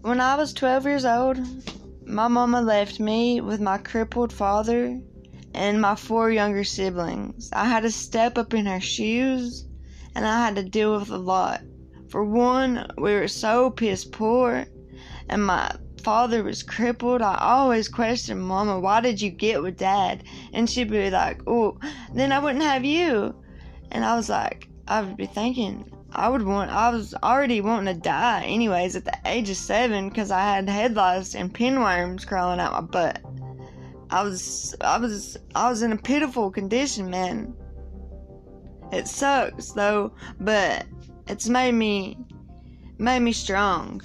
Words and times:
When 0.00 0.20
I 0.20 0.36
was 0.36 0.52
12 0.52 0.84
years 0.84 1.04
old, 1.04 1.38
my 2.06 2.28
mama 2.28 2.60
left 2.60 3.00
me 3.00 3.40
with 3.40 3.60
my 3.60 3.78
crippled 3.78 4.32
father 4.32 5.00
and 5.54 5.80
my 5.80 5.94
four 5.94 6.30
younger 6.30 6.64
siblings. 6.64 7.50
I 7.52 7.64
had 7.66 7.84
to 7.84 7.90
step 7.90 8.36
up 8.36 8.52
in 8.52 8.66
her 8.66 8.80
shoes 8.80 9.64
and 10.14 10.26
I 10.26 10.44
had 10.44 10.56
to 10.56 10.62
deal 10.62 10.98
with 10.98 11.10
a 11.10 11.16
lot. 11.16 11.62
For 12.08 12.24
one, 12.24 12.86
we 12.98 13.14
were 13.14 13.28
so 13.28 13.70
piss 13.70 14.04
poor 14.04 14.66
and 15.28 15.46
my 15.46 15.70
father 16.02 16.44
was 16.44 16.62
crippled. 16.62 17.22
I 17.22 17.38
always 17.40 17.88
questioned 17.88 18.42
Mama, 18.42 18.78
why 18.78 19.00
did 19.00 19.20
you 19.20 19.30
get 19.30 19.62
with 19.62 19.78
Dad? 19.78 20.24
And 20.52 20.68
she'd 20.68 20.90
be 20.90 21.10
like, 21.10 21.40
oh, 21.46 21.78
then 22.12 22.30
I 22.30 22.38
wouldn't 22.38 22.64
have 22.64 22.84
you. 22.84 23.34
And 23.90 24.04
I 24.04 24.16
was 24.16 24.28
like, 24.28 24.68
I 24.86 25.02
would 25.02 25.16
be 25.16 25.26
thinking, 25.26 25.90
I 26.14 26.28
would 26.28 26.42
want, 26.42 26.70
I 26.70 26.90
was 26.90 27.14
already 27.22 27.60
wanting 27.60 27.94
to 27.94 28.00
die 28.00 28.44
anyways 28.44 28.94
at 28.94 29.04
the 29.04 29.16
age 29.24 29.50
of 29.50 29.56
seven 29.56 30.08
because 30.08 30.30
I 30.30 30.42
had 30.42 30.68
head 30.68 30.94
lice 30.94 31.34
and 31.34 31.52
pinworms 31.52 32.26
crawling 32.26 32.60
out 32.60 32.72
my 32.72 32.80
butt. 32.80 33.20
I 34.10 34.22
was, 34.22 34.76
I 34.80 34.98
was, 34.98 35.36
I 35.54 35.68
was 35.68 35.82
in 35.82 35.92
a 35.92 35.96
pitiful 35.96 36.50
condition, 36.50 37.10
man. 37.10 37.54
It 38.92 39.08
sucks 39.08 39.72
though, 39.72 40.12
but 40.38 40.86
it's 41.26 41.48
made 41.48 41.72
me, 41.72 42.16
made 42.98 43.20
me 43.20 43.32
strong. 43.32 44.00